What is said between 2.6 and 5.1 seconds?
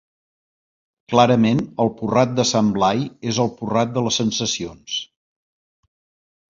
Blai és el Porrat de les sensacions.